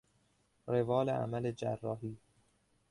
[0.67, 2.17] روال عمل جراحی